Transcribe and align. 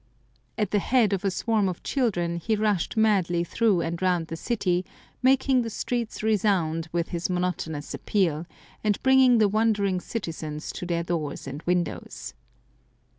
At 0.57 0.71
the 0.71 0.79
head 0.79 1.13
of 1.13 1.23
a 1.23 1.29
swarm 1.29 1.69
of 1.69 1.83
children 1.83 2.37
he 2.37 2.55
rushed 2.55 2.97
madly 2.97 3.43
through 3.43 3.81
and 3.81 4.01
round 4.01 4.29
the 4.29 4.35
city, 4.35 4.83
making 5.21 5.61
the 5.61 5.69
streets 5.69 6.23
resound 6.23 6.89
with 6.91 7.09
his 7.09 7.29
monotonous 7.29 7.93
appeal, 7.93 8.47
and 8.83 8.97
bringing 9.03 9.37
the 9.37 9.47
wondering 9.47 9.99
citizens 9.99 10.71
to 10.71 10.87
their 10.87 11.03
doors 11.03 11.45
and 11.45 11.61
windows. 11.67 12.33